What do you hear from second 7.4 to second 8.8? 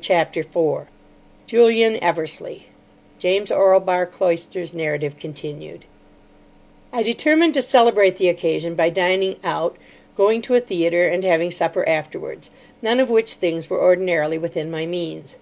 to celebrate the occasion